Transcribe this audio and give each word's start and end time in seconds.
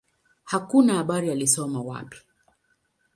Hakuna 0.43 0.93
habari 0.95 1.31
alisoma 1.31 1.81
wapi. 1.81 2.17